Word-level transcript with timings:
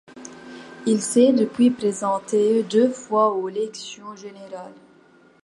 Il 0.87 0.99
s'est 0.99 1.31
depuis 1.31 1.69
présenté 1.69 2.63
deux 2.63 2.89
fois 2.91 3.31
aux 3.35 3.49
élections 3.49 4.15
générales. 4.15 4.73